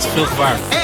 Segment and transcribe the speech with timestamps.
[0.00, 0.79] te veel gevaar.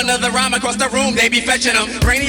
[0.00, 2.00] another rhyme across the room, they be fetching them.
[2.00, 2.26] Brainy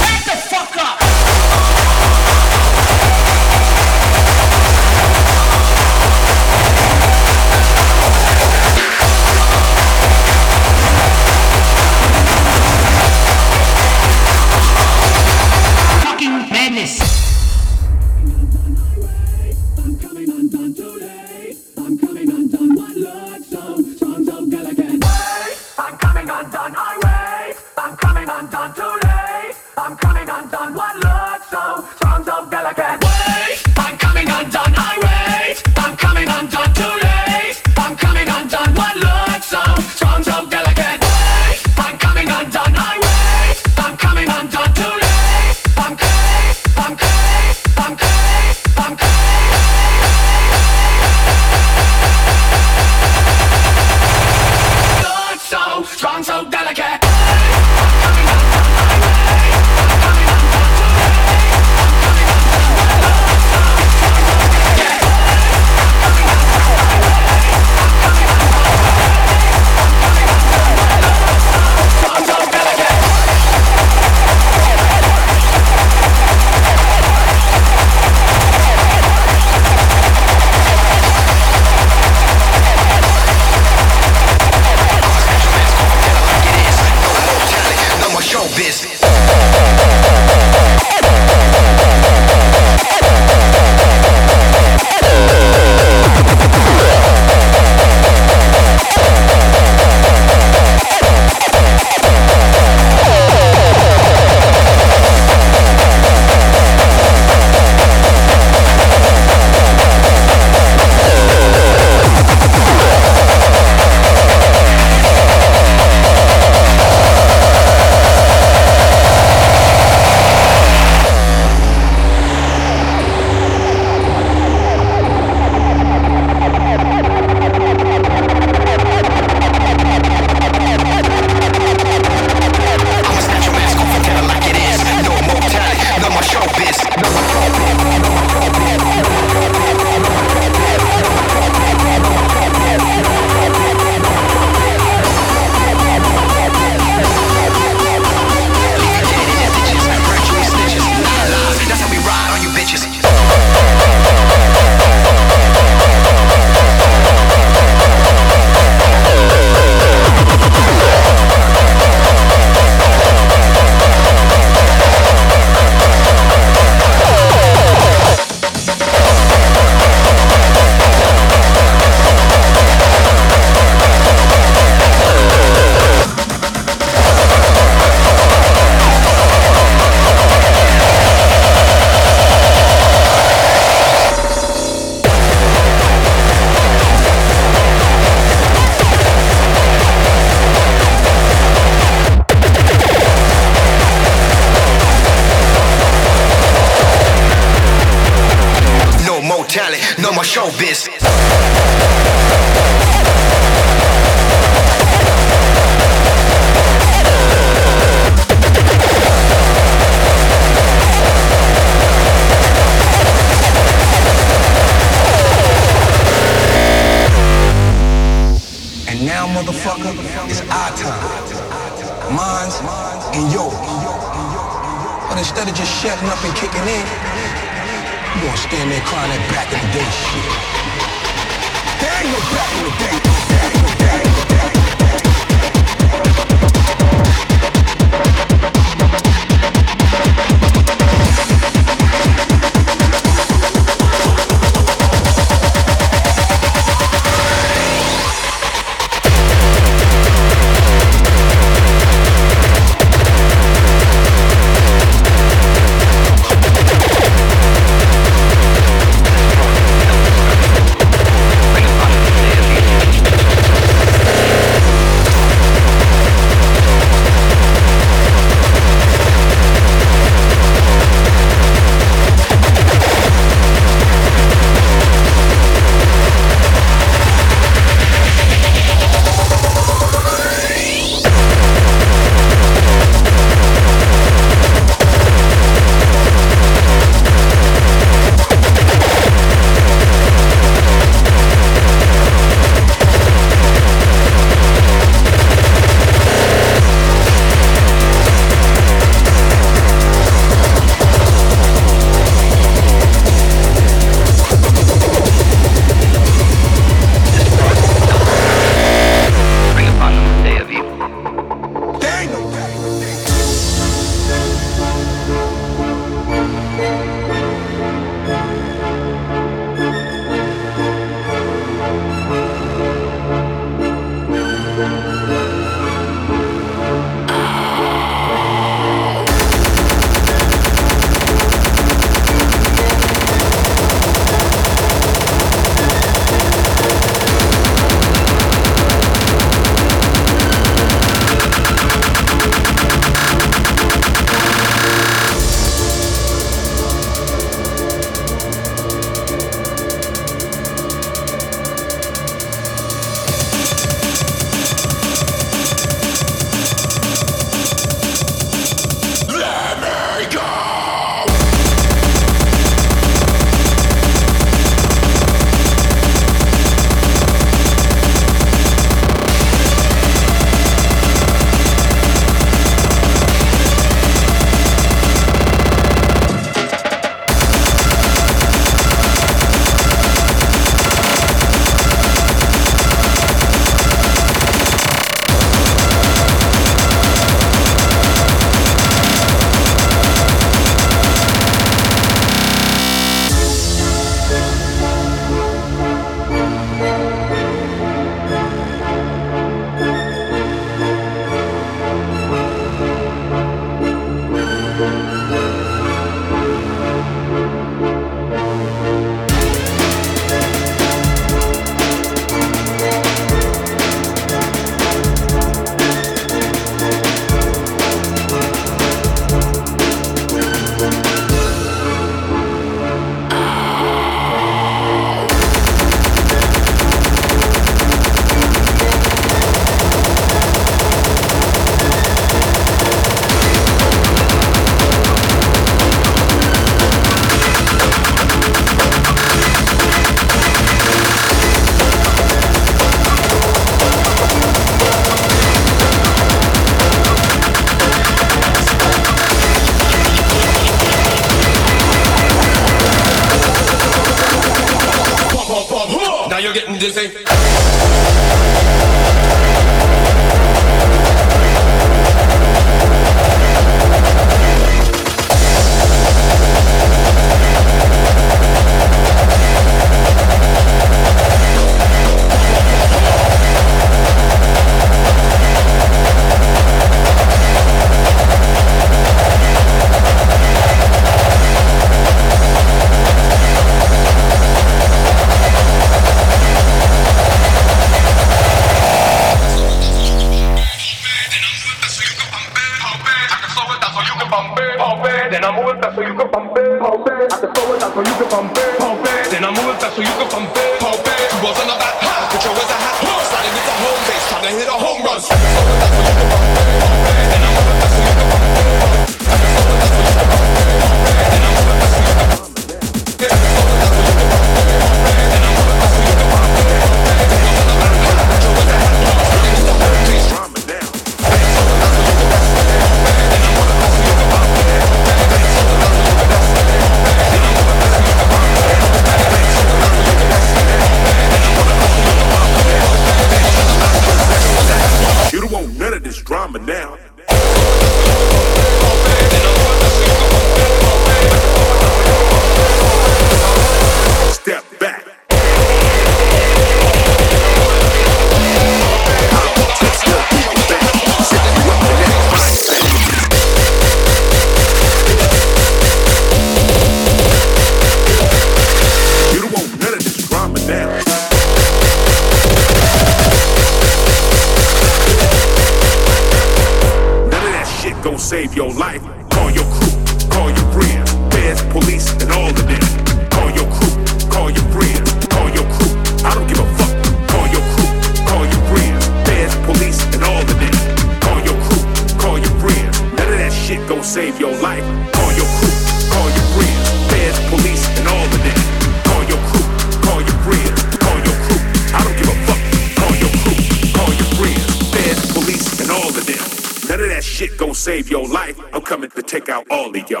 [599.11, 600.00] take out all of y'all.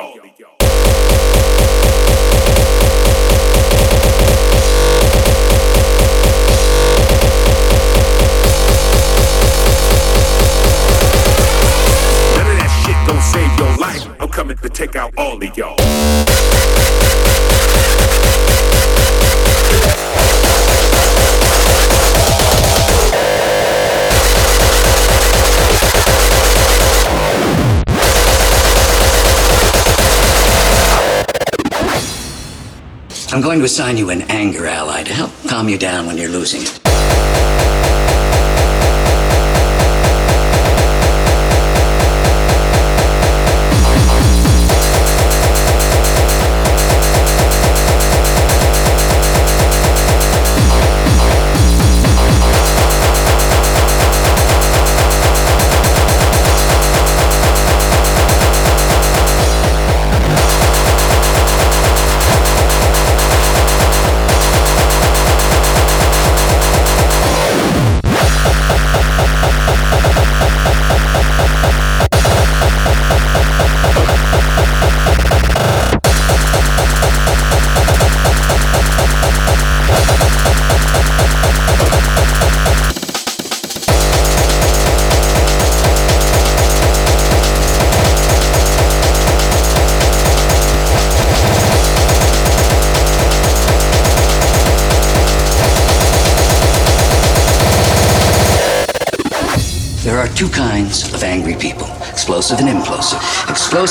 [33.51, 36.61] going to assign you an anger ally to help calm you down when you're losing
[36.61, 36.80] it.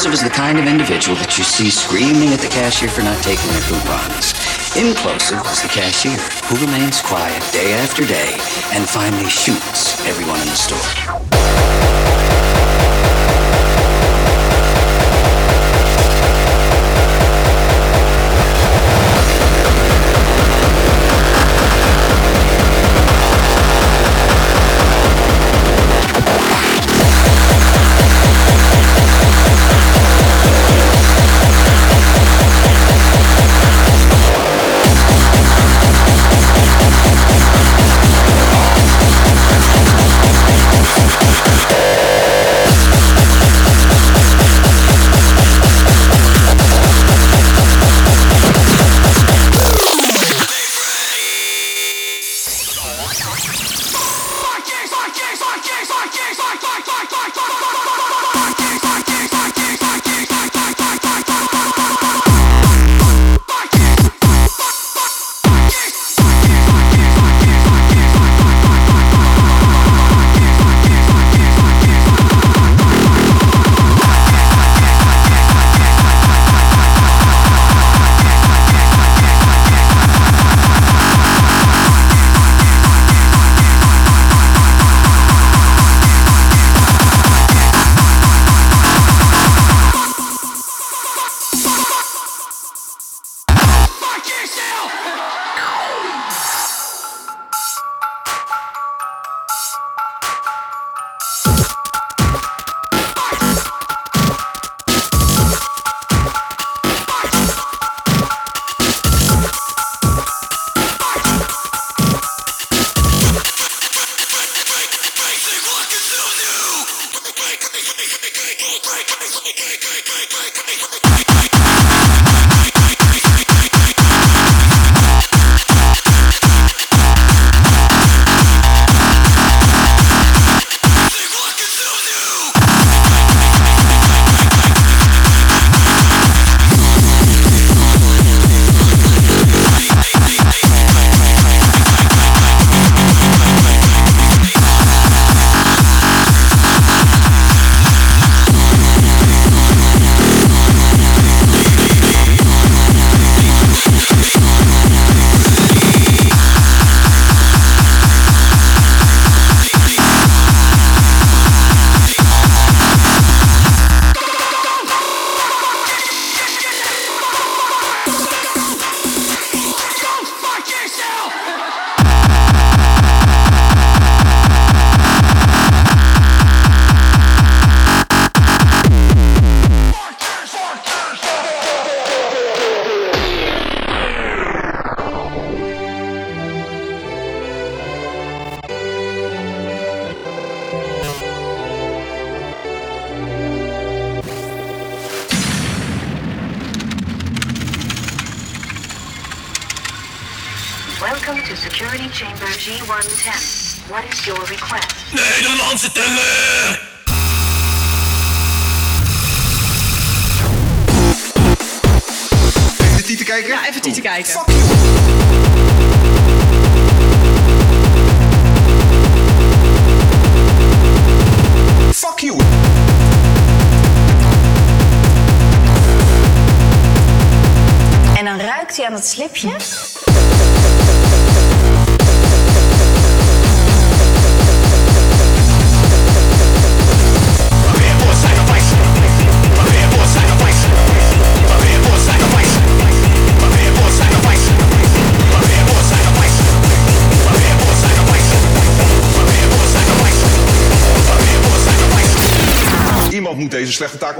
[0.01, 3.23] Impulsive is the kind of individual that you see screaming at the cashier for not
[3.23, 4.33] taking their coupons.
[4.75, 6.17] Inclusive is the cashier
[6.49, 8.33] who remains quiet day after day
[8.73, 11.40] and finally shoots everyone in the store.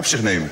[0.01, 0.51] op zich nemen.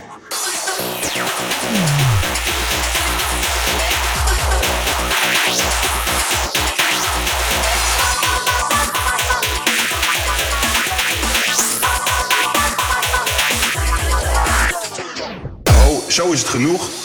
[15.64, 16.97] Oh, zo is het genoeg.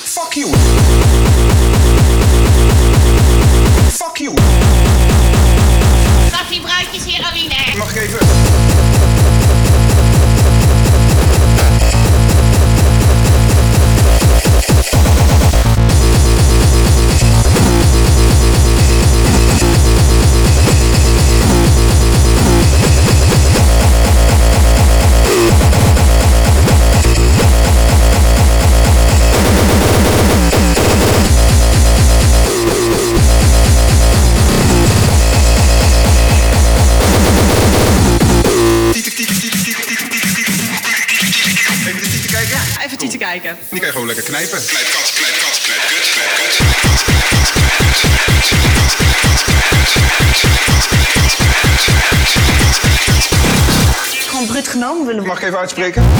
[55.64, 56.13] uitspreken?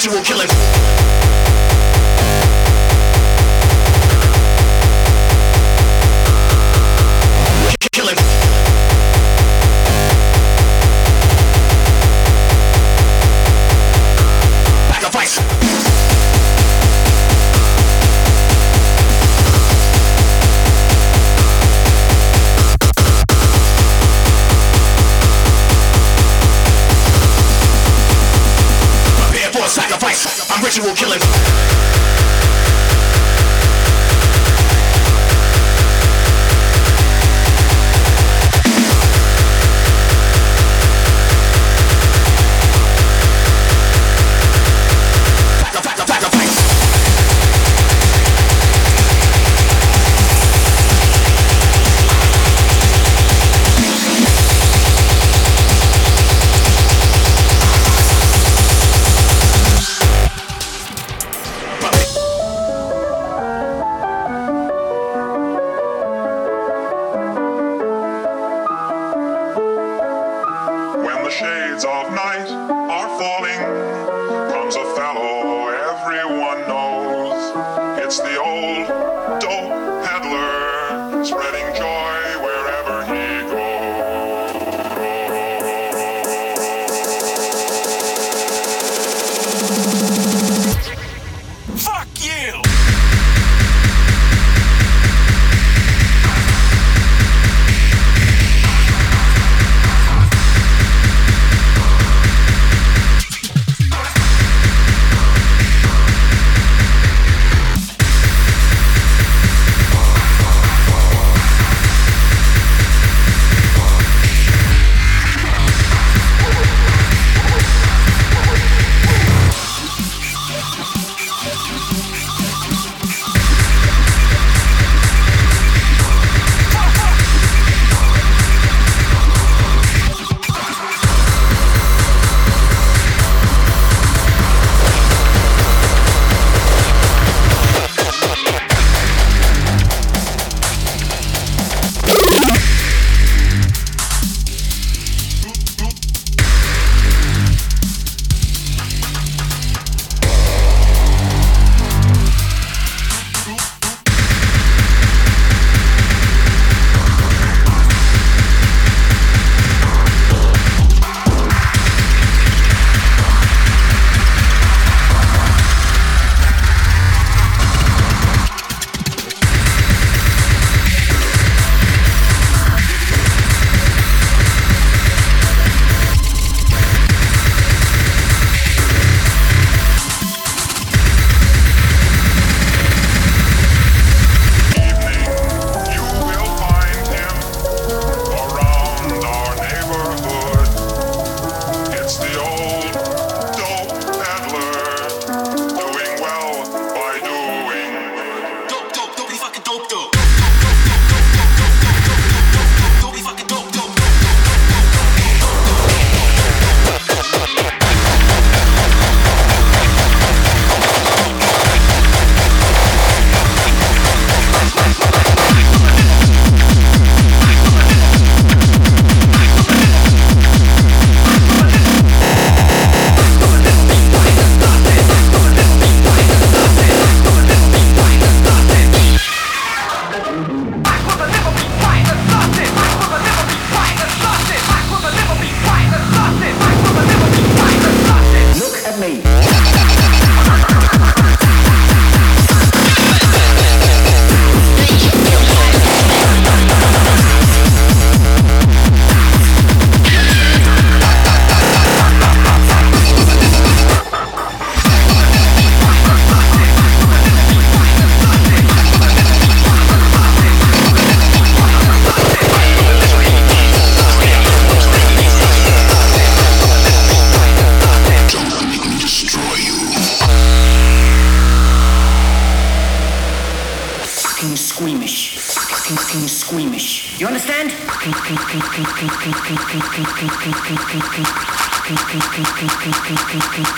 [0.00, 0.39] sexual killer.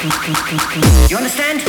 [0.03, 1.63] You understand?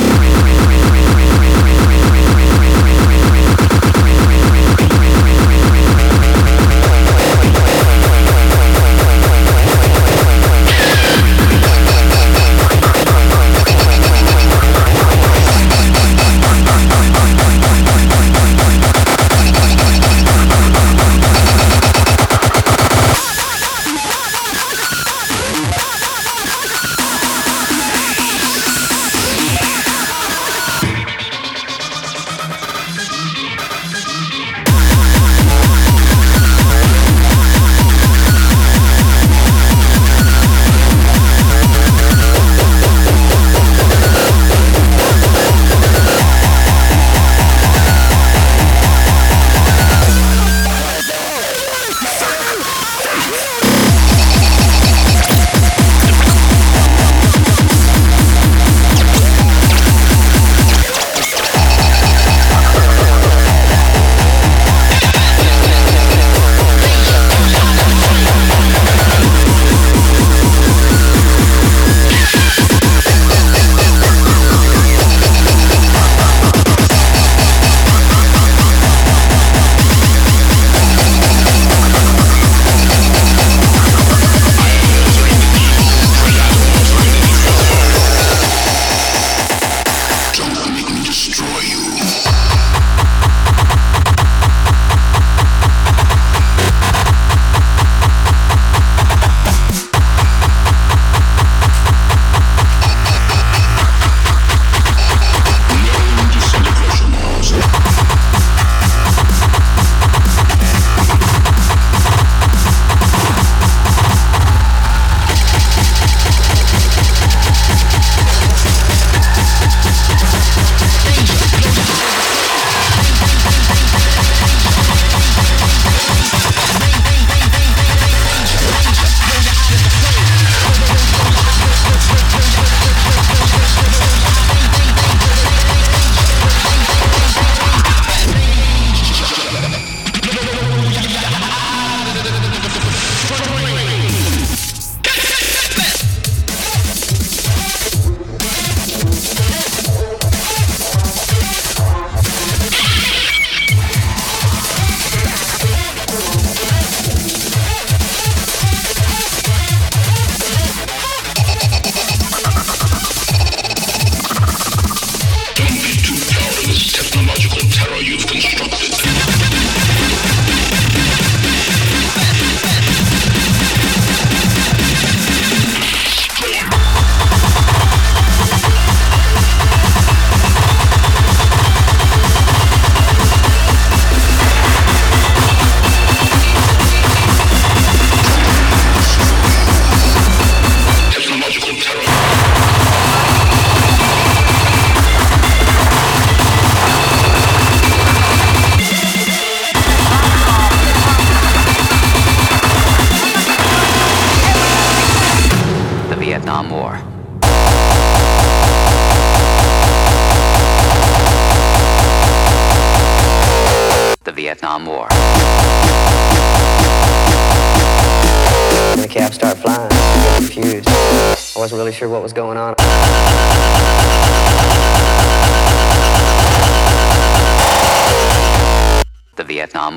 [229.84, 229.90] In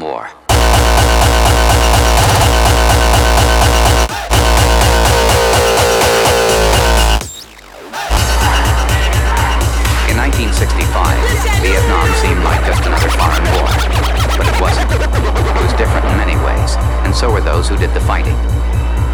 [10.20, 13.64] 1965, Vietnam seemed like just another foreign war.
[14.36, 14.92] But it wasn't.
[14.92, 16.76] It was different in many ways,
[17.08, 18.36] and so were those who did the fighting.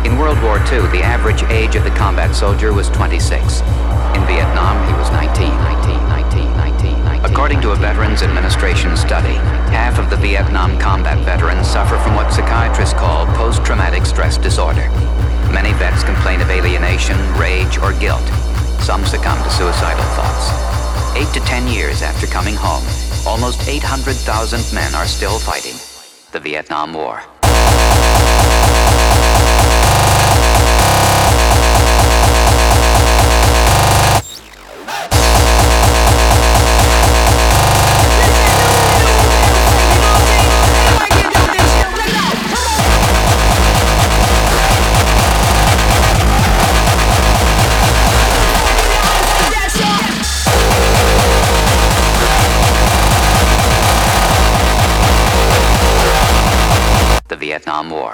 [0.03, 3.61] In World War II, the average age of the combat soldier was 26.
[3.61, 6.72] In Vietnam, he was 19, 19, 19, 19, 19.
[7.33, 9.33] According to a Veterans Administration study,
[9.73, 14.87] half of the Vietnam combat veterans suffer from what psychiatrists call post-traumatic stress disorder.
[15.51, 18.21] Many vets complain of alienation, rage, or guilt.
[18.85, 21.17] Some succumb to suicidal thoughts.
[21.17, 22.85] Eight to ten years after coming home,
[23.25, 25.73] almost 800,000 men are still fighting
[26.33, 27.23] the Vietnam War.
[57.83, 58.12] More.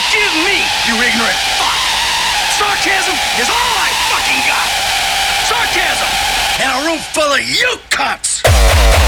[0.00, 1.76] Forgive me, you ignorant fuck!
[2.56, 4.68] Sarcasm is all I fucking got!
[5.44, 6.08] Sarcasm!
[6.62, 8.99] And a room full of you cunts!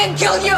[0.00, 0.56] fucking kill you!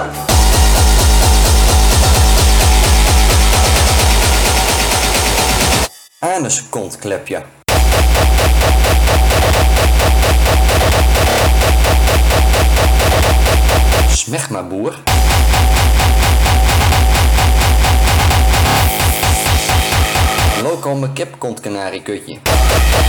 [6.18, 7.42] anuskontklepje.
[14.10, 14.94] Smeg maar boer.
[20.62, 22.38] Local mijn kip komt kanariekutje.
[22.42, 23.02] kutje.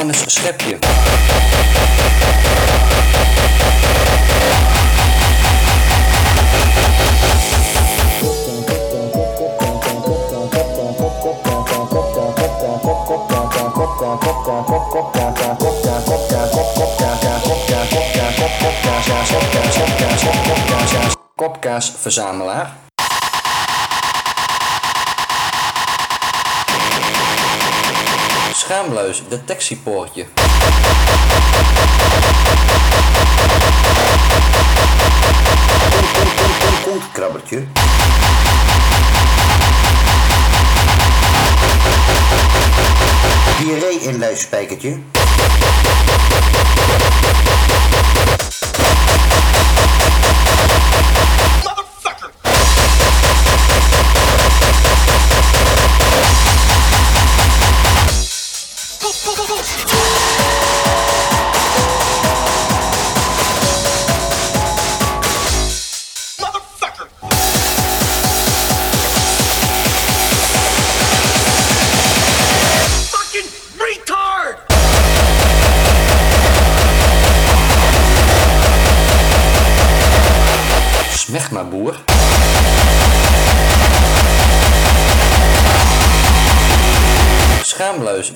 [0.00, 0.78] Anus schepje.
[21.36, 22.89] Kopkaasverzamelaar.
[28.70, 30.26] schaamluis, detectiepoortje.
[37.12, 37.66] Krabbertje.
[43.58, 45.19] Diarree in luispijkertje.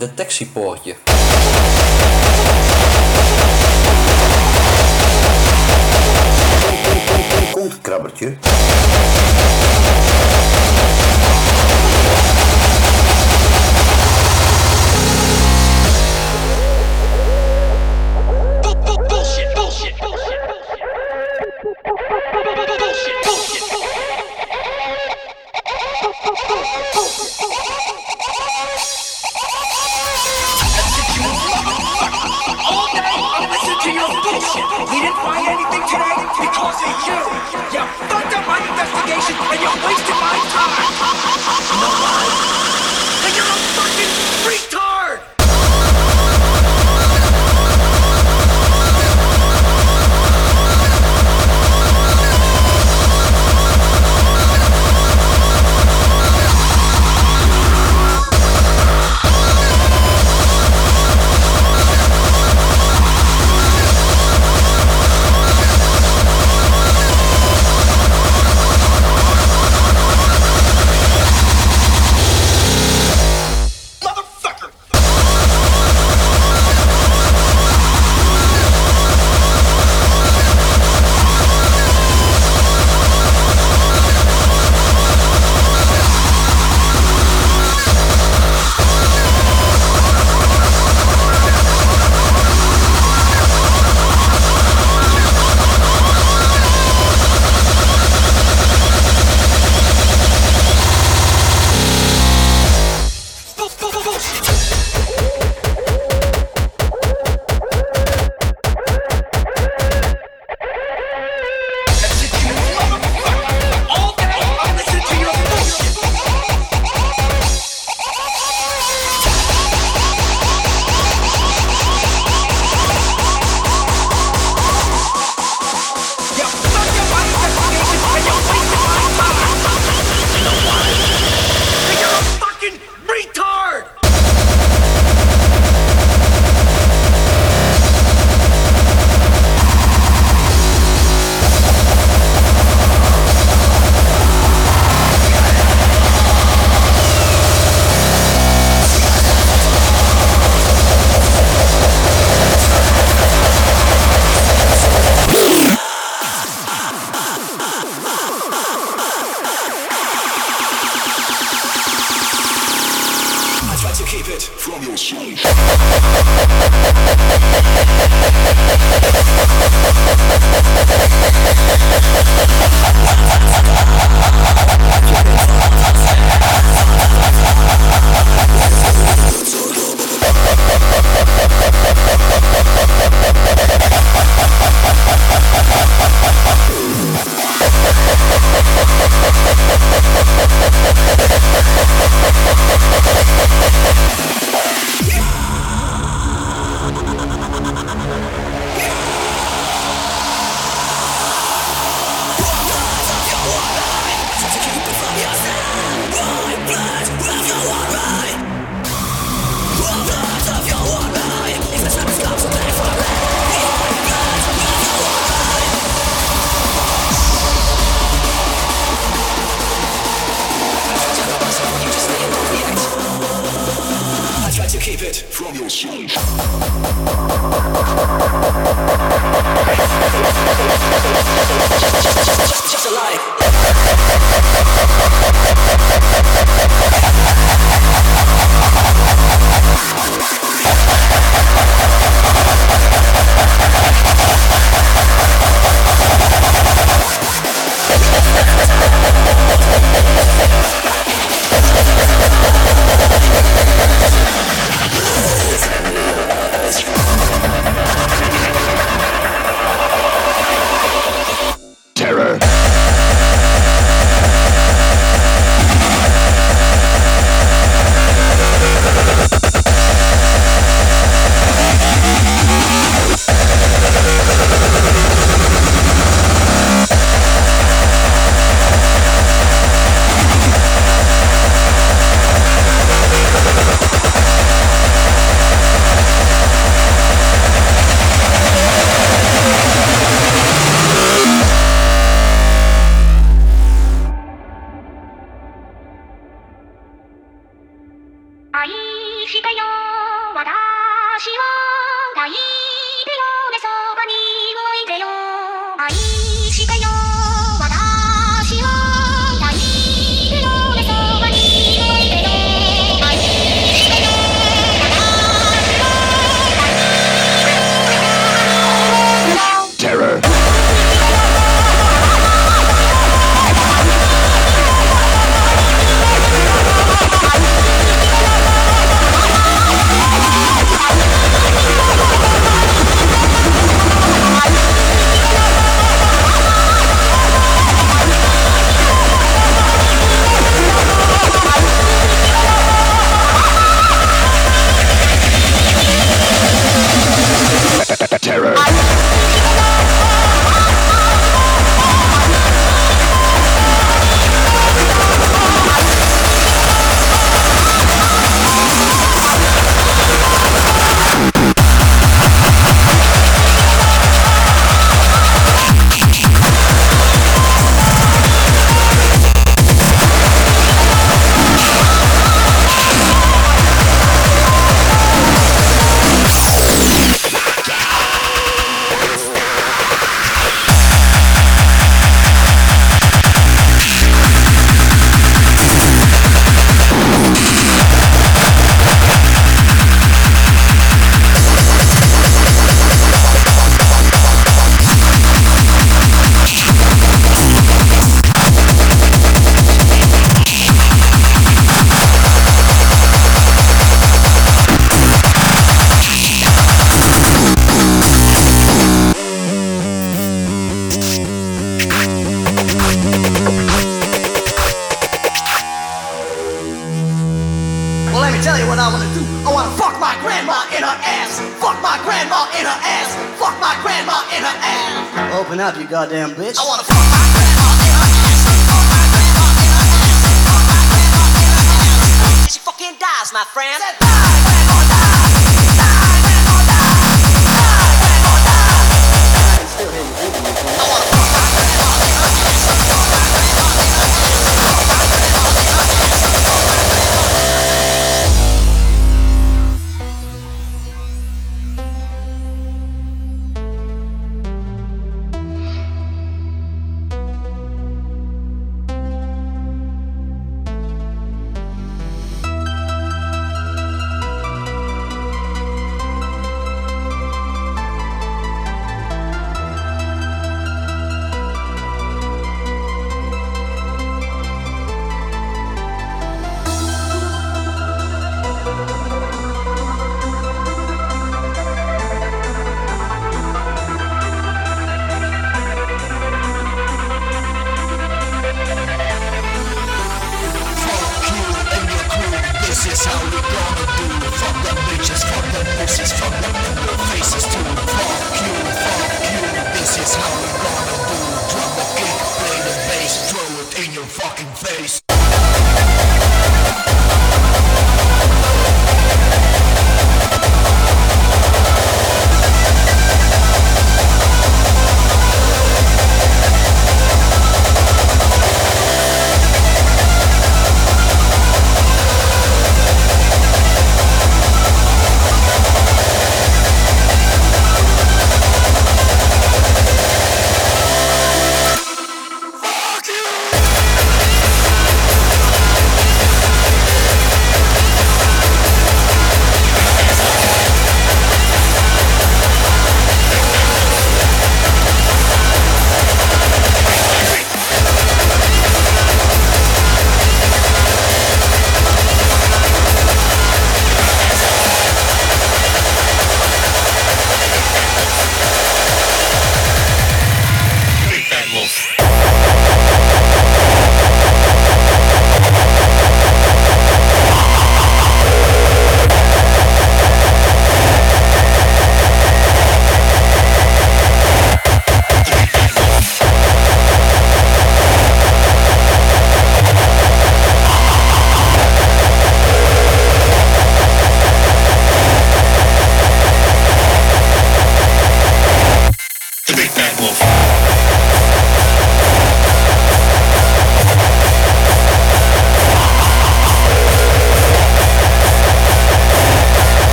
[0.00, 0.94] detectiepoortje.
[7.54, 8.36] Kontkrabbertje.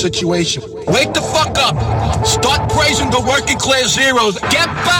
[0.00, 0.62] situation.
[0.86, 1.76] Wake the fuck up.
[2.26, 4.38] Start praising the working class heroes.
[4.50, 4.99] Get back.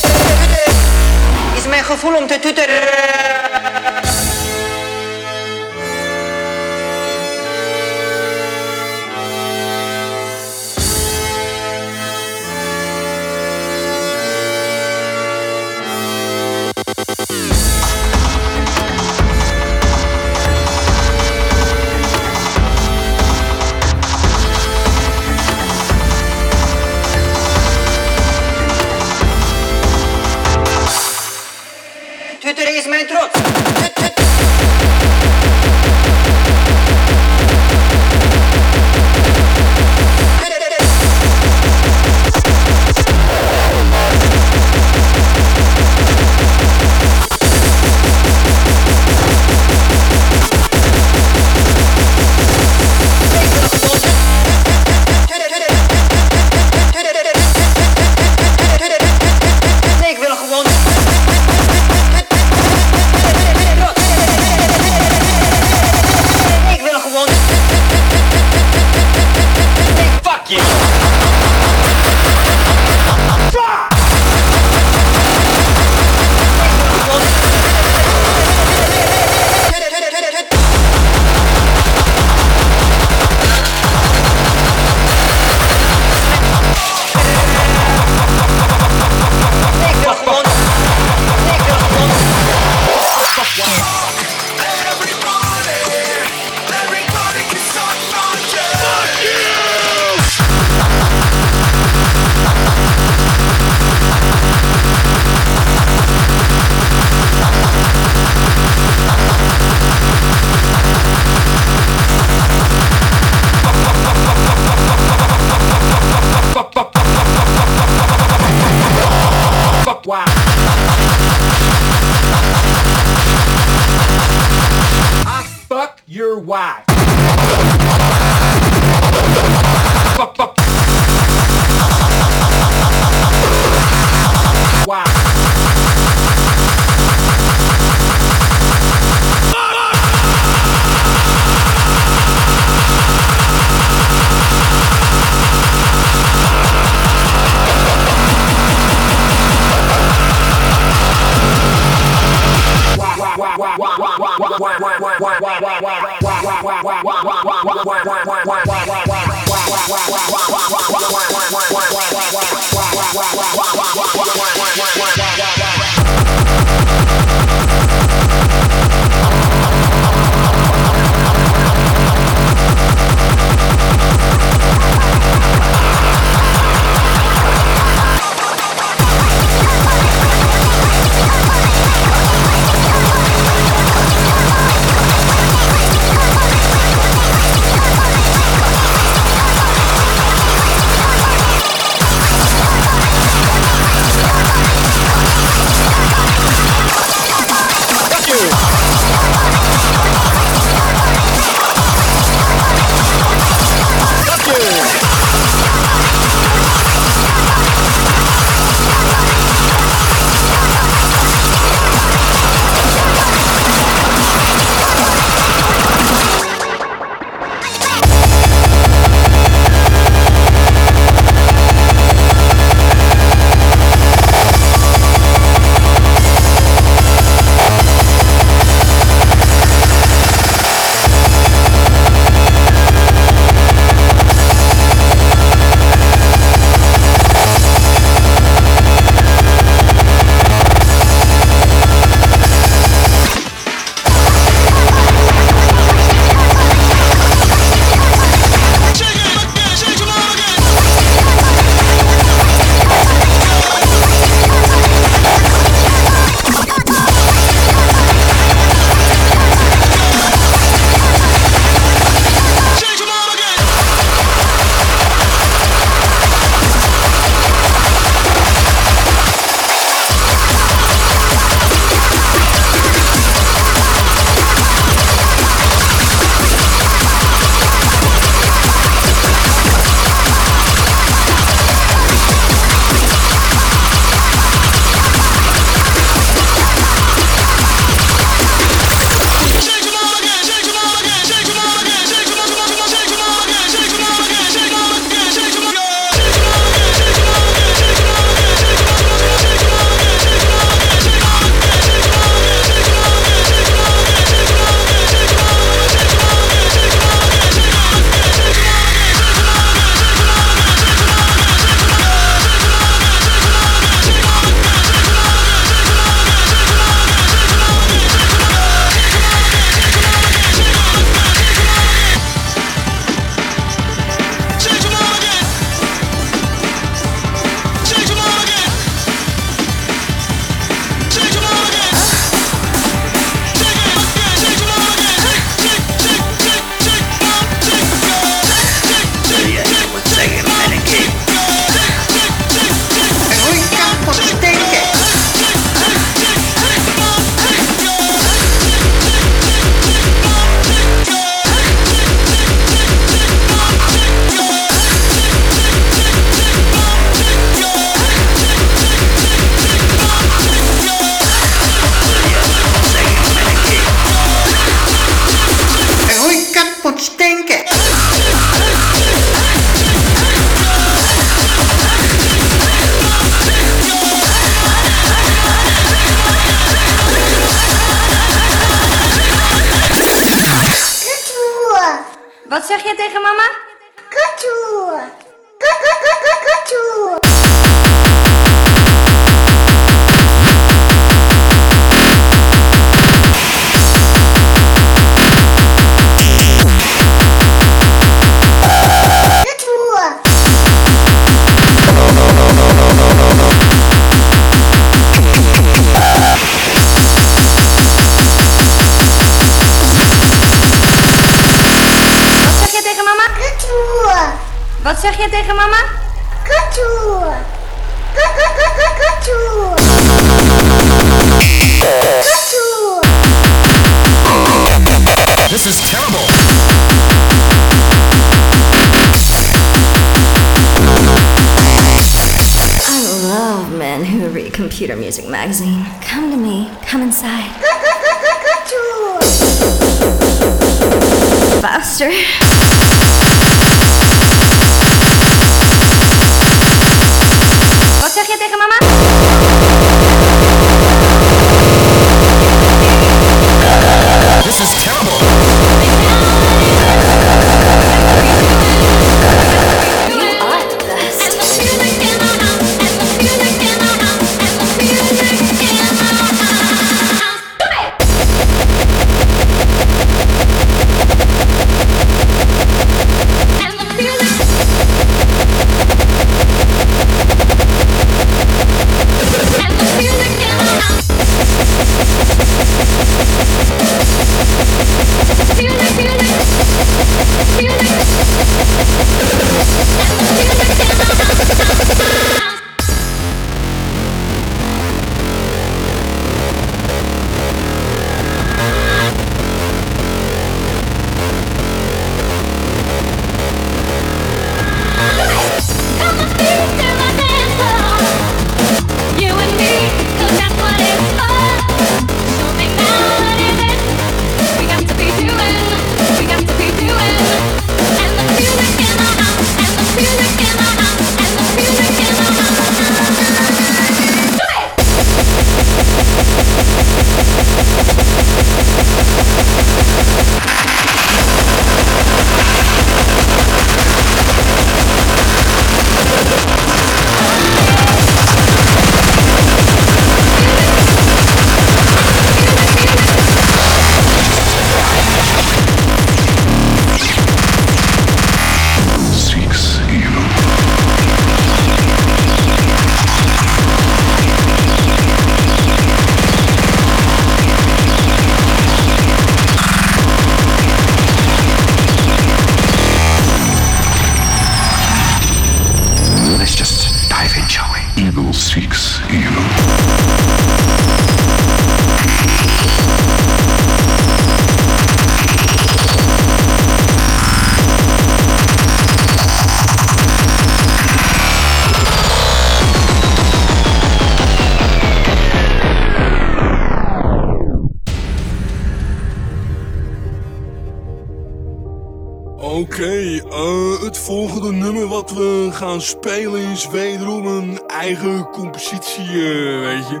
[596.68, 600.00] is wederom een eigen compositie, uh, weet je.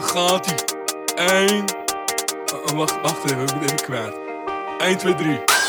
[0.00, 1.46] Gaat hij.
[1.46, 1.64] 1.
[2.74, 4.14] Wacht, wacht even, ik ben even kwijt.
[4.78, 5.59] 1, 2, 3.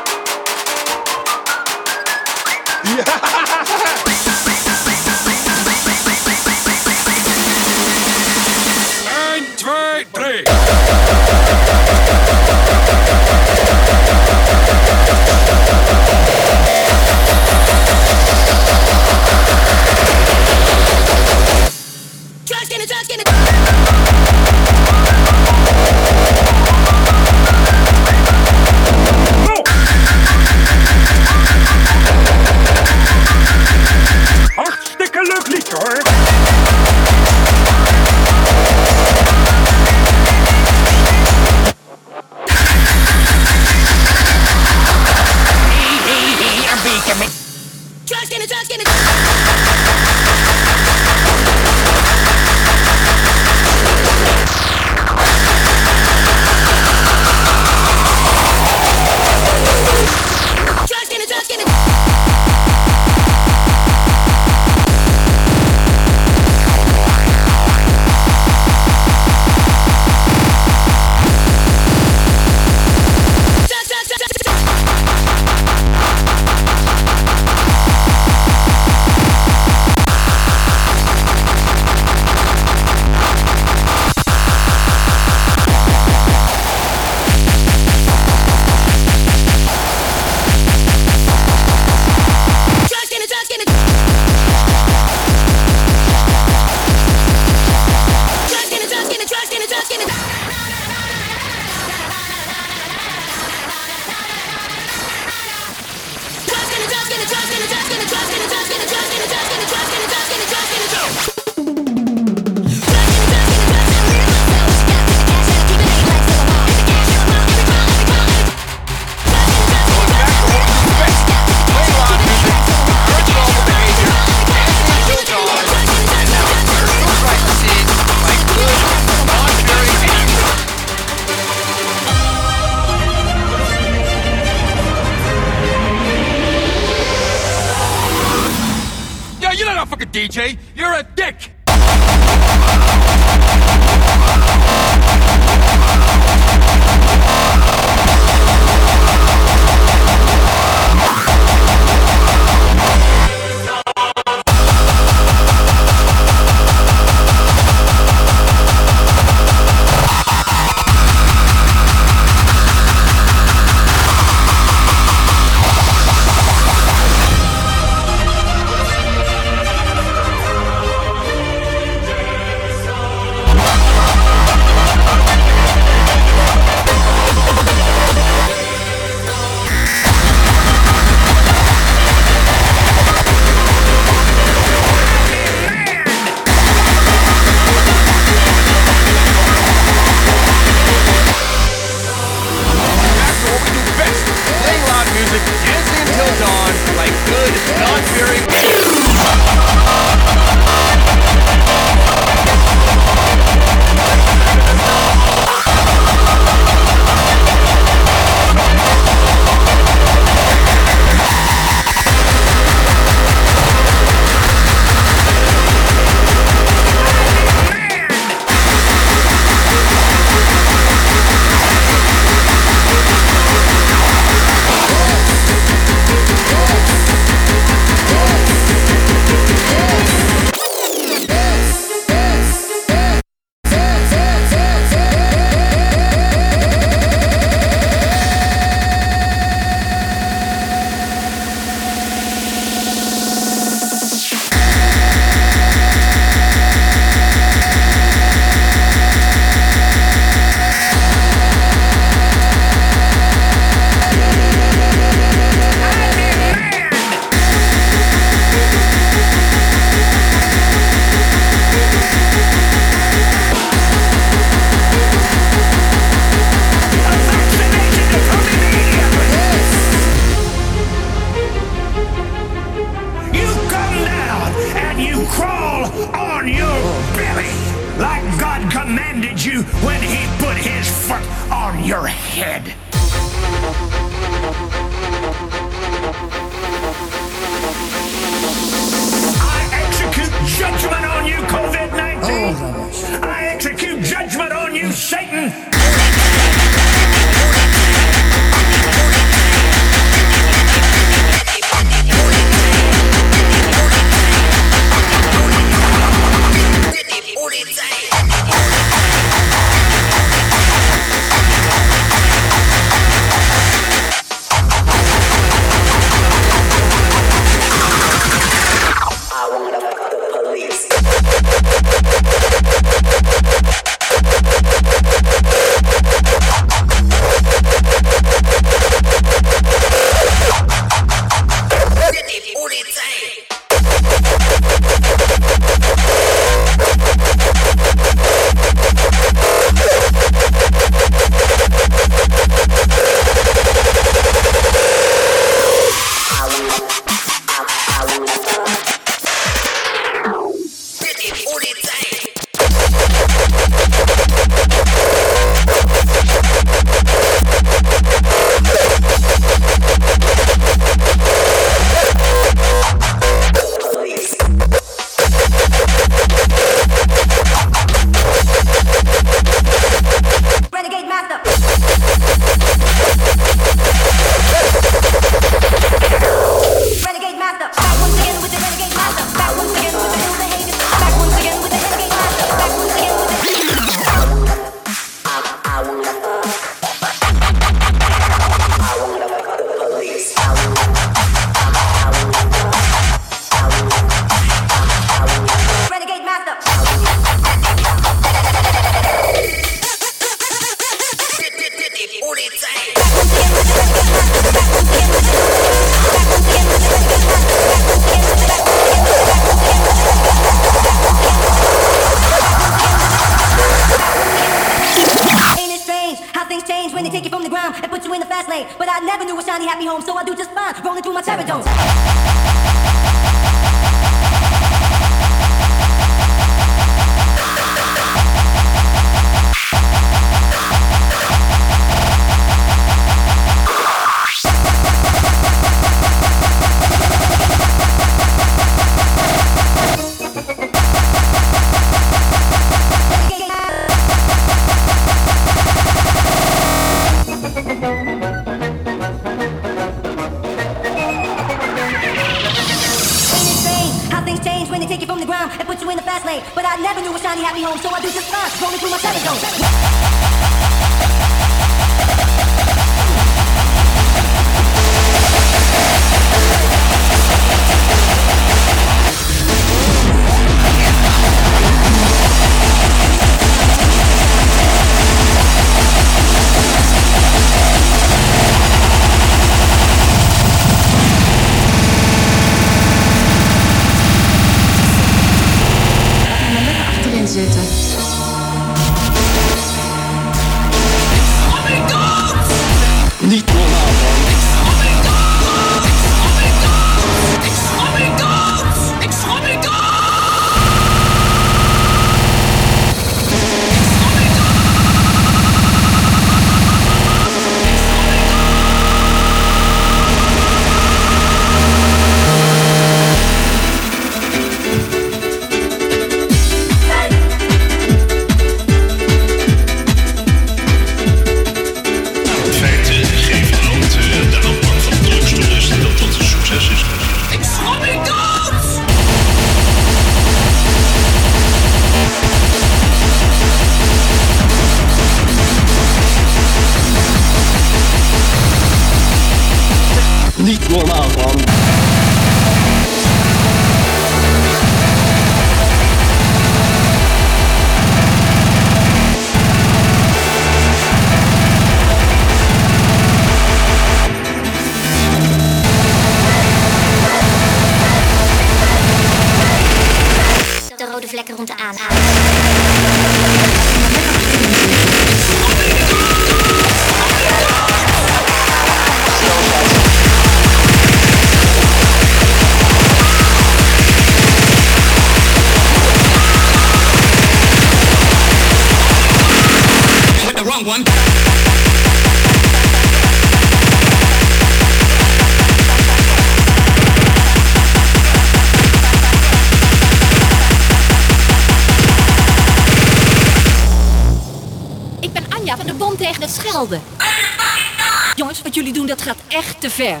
[598.16, 600.00] Jongens, wat jullie doen, dat gaat echt te ver.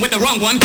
[0.00, 0.58] with the wrong one.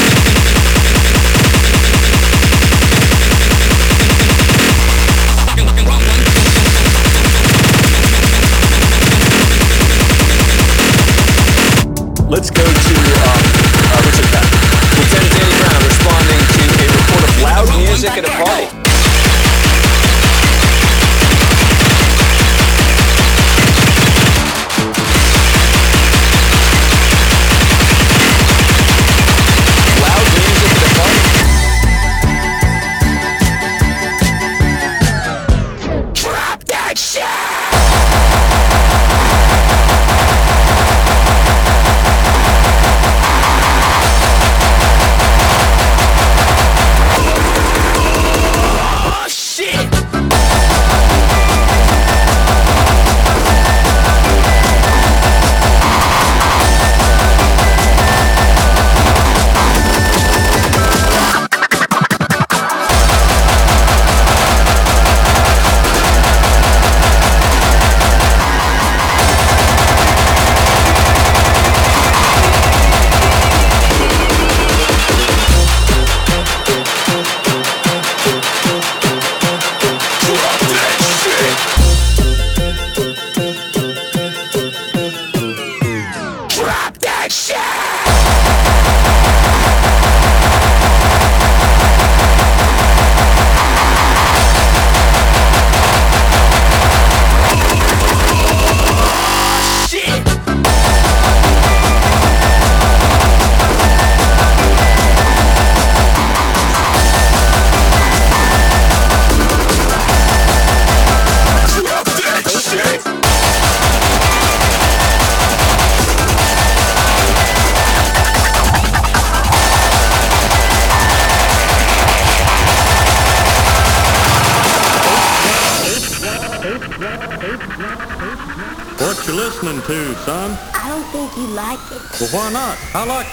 [12.30, 14.30] Let's go to Richard
[14.96, 18.83] Lieutenant Danny Brown responding to a report of loud music at a party.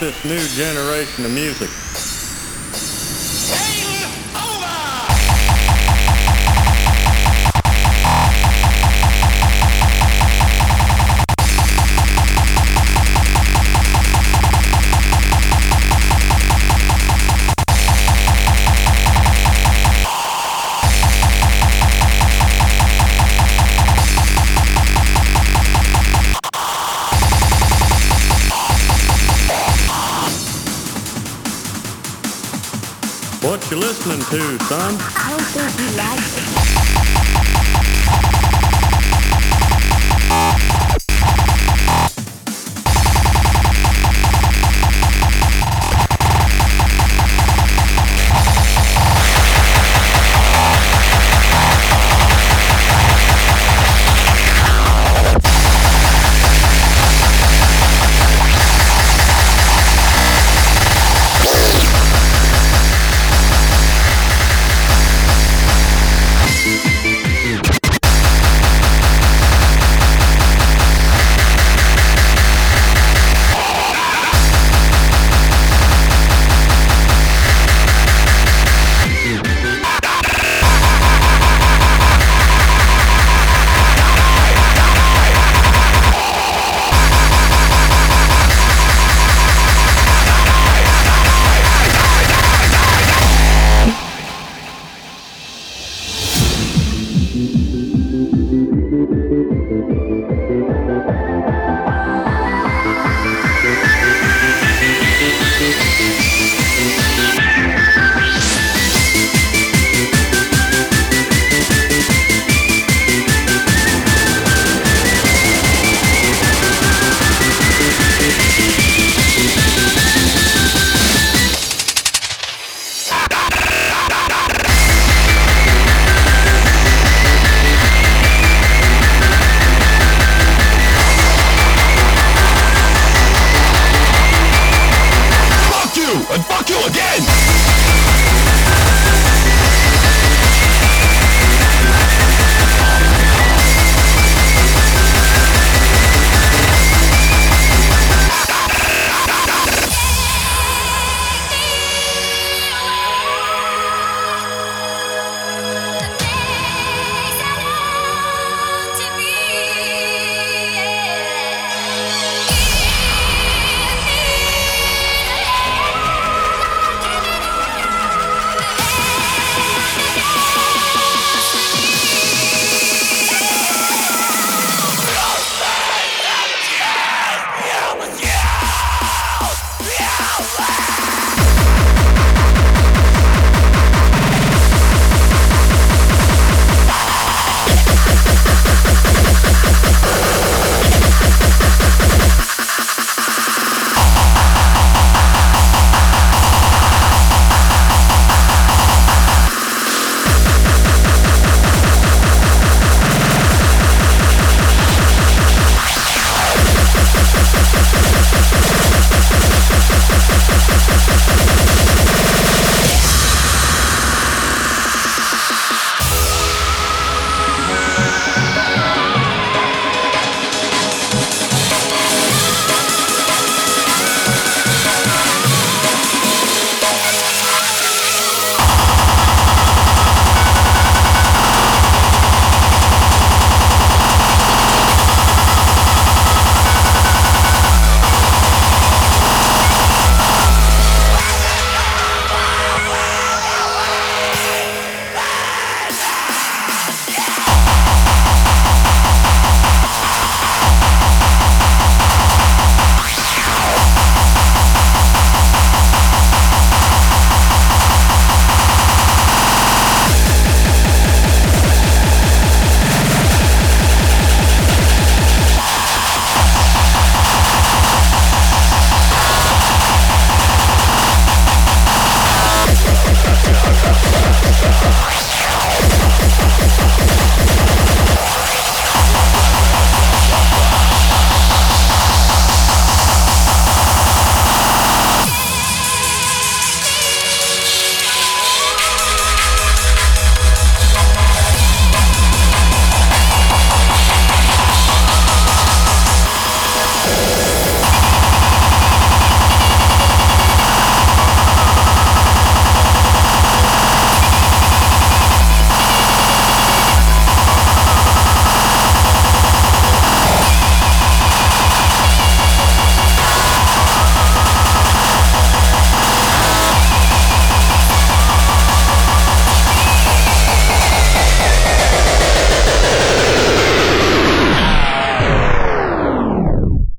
[0.01, 1.80] this new generation of music.